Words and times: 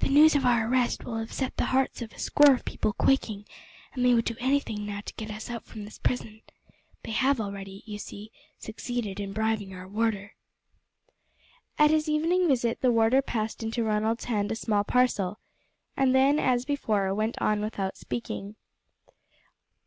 The 0.00 0.10
news 0.10 0.34
of 0.34 0.44
our 0.44 0.68
arrest 0.68 1.02
will 1.02 1.16
have 1.16 1.32
set 1.32 1.56
the 1.56 1.64
hearts 1.72 2.02
of 2.02 2.12
a 2.12 2.18
score 2.18 2.52
of 2.52 2.62
people 2.66 2.92
quaking, 2.92 3.46
and 3.94 4.04
they 4.04 4.12
would 4.12 4.26
do 4.26 4.36
anything 4.38 4.84
now 4.84 5.00
to 5.00 5.14
get 5.14 5.30
us 5.30 5.48
out 5.48 5.64
from 5.64 5.86
this 5.86 5.96
prison. 5.98 6.42
They 7.04 7.12
have 7.12 7.40
already, 7.40 7.82
you 7.86 7.96
see, 7.98 8.30
succeeded 8.58 9.18
in 9.18 9.32
bribing 9.32 9.74
our 9.74 9.88
warder." 9.88 10.34
At 11.78 11.90
his 11.90 12.06
evening 12.06 12.48
visit 12.48 12.82
the 12.82 12.92
warder 12.92 13.22
passed 13.22 13.62
into 13.62 13.82
Ronald's 13.82 14.24
hand 14.26 14.52
a 14.52 14.56
small 14.56 14.84
parcel, 14.84 15.38
and 15.96 16.14
then, 16.14 16.38
as 16.38 16.66
before, 16.66 17.14
went 17.14 17.40
out 17.40 17.56
without 17.58 17.96
speaking. 17.96 18.56